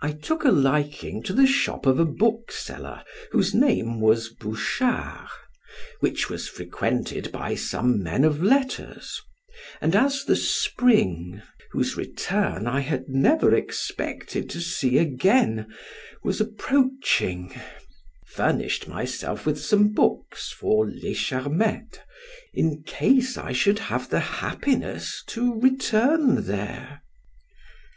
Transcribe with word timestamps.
I 0.00 0.12
took 0.12 0.44
a 0.44 0.52
liking 0.52 1.20
to 1.24 1.32
the 1.32 1.48
shop 1.48 1.84
of 1.84 1.98
a 1.98 2.04
bookseller, 2.04 3.02
whose 3.32 3.52
name 3.52 4.00
was 4.00 4.28
Bouchard, 4.28 5.26
which 5.98 6.30
was 6.30 6.48
frequented 6.48 7.32
by 7.32 7.56
some 7.56 8.04
men 8.04 8.22
of 8.22 8.40
letters, 8.40 9.20
and 9.80 9.96
as 9.96 10.22
the 10.22 10.36
spring 10.36 11.42
(whose 11.72 11.96
return 11.96 12.68
I 12.68 12.78
had 12.78 13.08
never 13.08 13.52
expected 13.52 14.48
to 14.50 14.60
see 14.60 14.98
again) 14.98 15.66
was 16.22 16.40
approaching, 16.40 17.52
furnished 18.24 18.86
myself 18.86 19.44
with 19.44 19.58
some 19.58 19.88
books 19.88 20.52
for 20.52 20.86
Charmettes, 20.88 21.98
in 22.54 22.84
case 22.86 23.36
I 23.36 23.50
should 23.50 23.80
have 23.90 24.08
the 24.08 24.20
happiness 24.20 25.24
to 25.30 25.58
return 25.58 26.46
there. 26.46 27.02